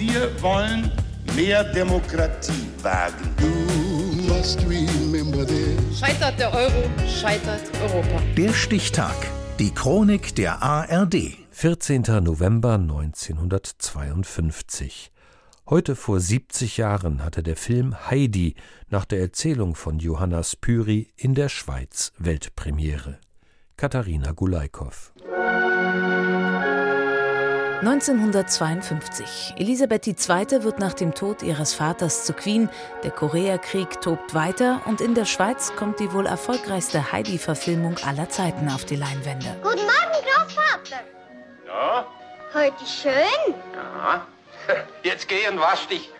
[0.00, 0.90] Wir wollen
[1.36, 3.28] mehr Demokratie wagen.
[5.94, 8.22] Scheitert der Euro, scheitert Europa.
[8.34, 9.14] Der Stichtag.
[9.58, 11.36] Die Chronik der ARD.
[11.50, 12.04] 14.
[12.22, 15.12] November 1952.
[15.68, 18.54] Heute vor 70 Jahren hatte der Film Heidi
[18.88, 23.18] nach der Erzählung von Johanna Spyri in der Schweiz Weltpremiere.
[23.76, 25.12] Katharina Gulaikow.
[27.80, 29.54] 1952.
[29.56, 30.64] Elisabeth II.
[30.64, 32.68] wird nach dem Tod ihres Vaters zu Queen.
[33.04, 38.68] Der Koreakrieg tobt weiter und in der Schweiz kommt die wohl erfolgreichste Heidi-Verfilmung aller Zeiten
[38.68, 39.56] auf die Leinwände.
[39.62, 41.02] Guten Morgen, Großvater.
[41.66, 42.06] Ja?
[42.52, 43.54] Heute schön.
[43.74, 44.26] Ja.
[45.02, 46.10] Jetzt geh und wasch dich,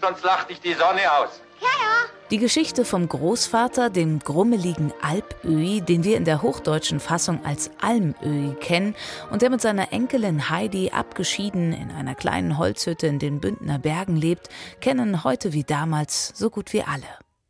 [0.00, 1.42] sonst lacht dich die Sonne aus.
[1.64, 1.94] Ja, ja.
[2.30, 8.54] Die Geschichte vom Großvater, dem grummeligen Alpöhi, den wir in der hochdeutschen Fassung als Almöhi
[8.60, 8.94] kennen
[9.30, 14.16] und der mit seiner Enkelin Heidi abgeschieden in einer kleinen Holzhütte in den Bündner Bergen
[14.16, 14.48] lebt,
[14.80, 17.06] kennen heute wie damals so gut wie alle.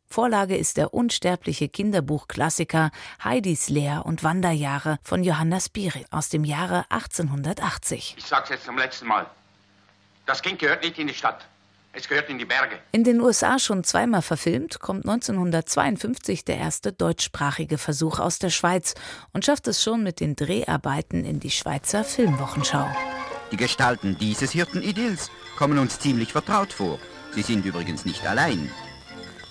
[0.07, 2.91] Vorlage ist der unsterbliche Kinderbuchklassiker
[3.23, 8.15] Heidis Lehr- und Wanderjahre von Johanna Spiri aus dem Jahre 1880.
[8.17, 9.25] Ich sag's jetzt zum letzten Mal.
[10.25, 11.45] Das Kind gehört nicht in die Stadt.
[11.97, 12.75] Es gehört in die Berge.
[12.91, 18.95] In den USA schon zweimal verfilmt, kommt 1952 der erste deutschsprachige Versuch aus der Schweiz
[19.31, 22.85] und schafft es schon mit den Dreharbeiten in die Schweizer Filmwochenschau.
[23.51, 26.99] Die Gestalten dieses Hirtenidylls kommen uns ziemlich vertraut vor.
[27.31, 28.69] Sie sind übrigens nicht allein.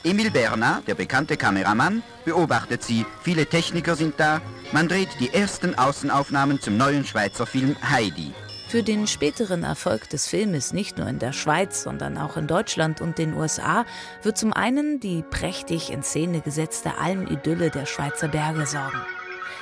[0.02, 3.06] Emil Berner, der bekannte Kameramann, beobachtet sie.
[3.22, 4.42] Viele Techniker sind da.
[4.70, 8.34] Man dreht die ersten Außenaufnahmen zum neuen Schweizer Film Heidi.
[8.74, 13.00] Für den späteren Erfolg des Filmes nicht nur in der Schweiz, sondern auch in Deutschland
[13.00, 13.84] und den USA
[14.24, 19.00] wird zum einen die prächtig in Szene gesetzte Almidylle der Schweizer Berge sorgen.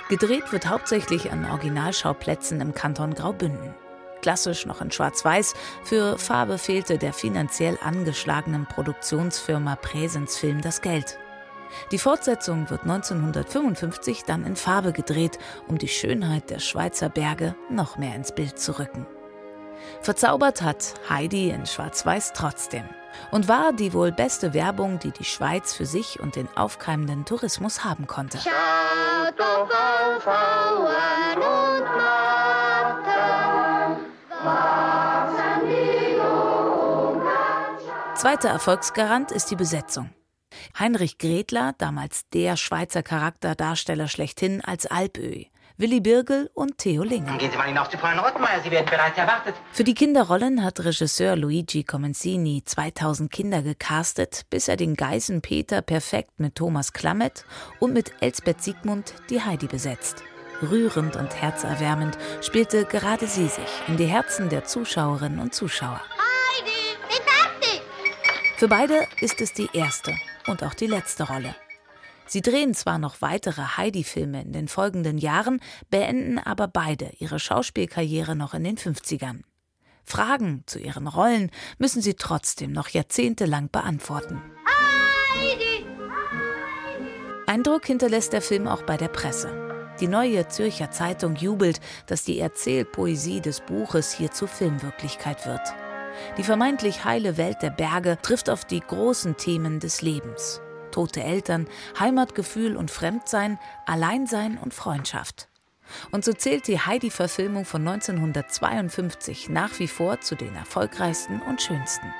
[0.08, 3.74] Gedreht wird hauptsächlich an Originalschauplätzen im Kanton Graubünden.
[4.22, 5.52] Klassisch noch in Schwarz-Weiß,
[5.84, 11.18] für Farbe fehlte der finanziell angeschlagenen Produktionsfirma Präsensfilm das Geld.
[11.90, 15.38] Die Fortsetzung wird 1955 dann in Farbe gedreht,
[15.68, 19.06] um die Schönheit der Schweizer Berge noch mehr ins Bild zu rücken.
[20.00, 22.84] Verzaubert hat Heidi in Schwarz-Weiß trotzdem
[23.30, 27.84] und war die wohl beste Werbung, die die Schweiz für sich und den aufkeimenden Tourismus
[27.84, 28.38] haben konnte.
[28.38, 30.86] Schaut doch auf Frauen
[31.36, 33.02] und Marten,
[34.44, 35.32] was
[35.68, 36.12] die
[38.18, 40.10] Zweiter Erfolgsgarant ist die Besetzung.
[40.78, 45.52] Heinrich Gretler, damals der Schweizer Charakterdarsteller schlechthin als Alpöhi.
[45.78, 47.36] Willi Birgel und Theo Linge.
[47.38, 49.54] Gehen Sie mal hinauf zu Fräulein Rottmeier, Sie werden bereits erwartet.
[49.72, 56.38] Für die Kinderrollen hat Regisseur Luigi Comenzini 2000 Kinder gecastet, bis er den Geisenpeter perfekt
[56.38, 57.44] mit Thomas Klammet
[57.80, 60.22] und mit Elsbeth Siegmund die Heidi besetzt.
[60.62, 66.00] Rührend und herzerwärmend spielte gerade sie sich in die Herzen der Zuschauerinnen und Zuschauer.
[66.00, 67.82] Heidi, bin fertig.
[68.58, 70.14] Für beide ist es die erste
[70.46, 71.54] und auch die letzte Rolle.
[72.26, 75.60] Sie drehen zwar noch weitere Heidi-Filme in den folgenden Jahren,
[75.90, 79.42] beenden aber beide ihre Schauspielkarriere noch in den 50ern.
[80.04, 84.42] Fragen zu ihren Rollen müssen sie trotzdem noch jahrzehntelang beantworten.
[85.36, 85.86] Heidi.
[87.46, 89.94] Eindruck hinterlässt der Film auch bei der Presse.
[90.00, 95.60] Die neue Zürcher Zeitung jubelt, dass die Erzählpoesie des Buches hier zur Filmwirklichkeit wird.
[96.36, 100.60] Die vermeintlich heile Welt der Berge trifft auf die großen Themen des Lebens
[100.92, 101.66] tote Eltern,
[101.98, 105.48] Heimatgefühl und Fremdsein, Alleinsein und Freundschaft.
[106.10, 112.14] Und so zählt die Heidi-Verfilmung von 1952 nach wie vor zu den erfolgreichsten und schönsten.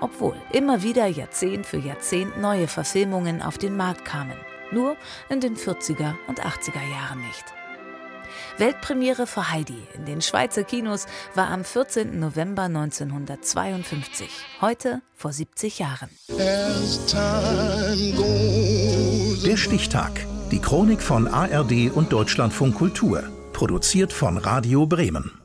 [0.00, 4.36] Obwohl immer wieder Jahrzehnt für Jahrzehnt neue Verfilmungen auf den Markt kamen.
[4.72, 4.96] Nur
[5.28, 7.44] in den 40er und 80er Jahren nicht.
[8.58, 12.18] Weltpremiere für Heidi in den Schweizer Kinos war am 14.
[12.18, 14.28] November 1952,
[14.60, 16.10] heute vor 70 Jahren.
[19.44, 20.26] Der Stichtag.
[20.50, 23.24] Die Chronik von ARD und Deutschlandfunk Kultur.
[23.52, 25.43] Produziert von Radio Bremen.